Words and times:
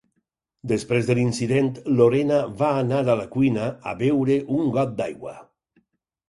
Després 0.69 1.09
de 1.09 1.15
l'incident, 1.17 1.69
Lorena 1.99 2.39
va 2.63 2.71
anar 2.85 3.03
a 3.11 3.17
la 3.21 3.27
cuina 3.37 3.69
a 3.93 3.95
beure 4.01 4.39
un 4.57 4.73
got 4.79 4.97
d'aigua. 5.03 5.37